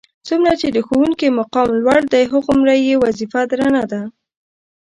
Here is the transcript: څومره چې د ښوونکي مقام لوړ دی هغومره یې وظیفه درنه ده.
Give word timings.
څومره 0.27 0.51
چې 0.61 0.67
د 0.71 0.77
ښوونکي 0.87 1.27
مقام 1.39 1.69
لوړ 1.83 2.01
دی 2.13 2.23
هغومره 2.31 2.73
یې 2.87 2.95
وظیفه 3.05 3.41
درنه 3.51 3.83
ده. 3.91 4.01